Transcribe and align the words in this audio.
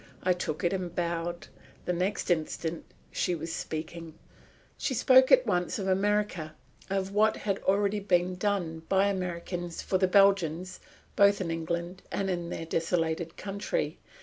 I 0.23 0.33
took 0.33 0.63
it 0.63 0.73
and 0.73 0.95
bowed. 0.95 1.45
The 1.85 1.93
next 1.93 2.31
instant 2.31 2.85
she 3.11 3.35
was 3.35 3.53
speaking. 3.53 4.15
She 4.75 4.95
spoke 4.95 5.31
at 5.31 5.45
once 5.45 5.77
of 5.77 5.87
America, 5.87 6.55
of 6.89 7.11
what 7.13 7.37
had 7.37 7.59
already 7.59 7.99
been 7.99 8.33
done 8.35 8.81
by 8.89 9.09
Americans 9.09 9.83
for 9.83 9.99
the 9.99 10.07
Belgians 10.07 10.79
both 11.15 11.39
in 11.39 11.51
England 11.51 12.01
and 12.11 12.31
in 12.31 12.49
their 12.49 12.65
desolated 12.65 13.37
country. 13.37 13.99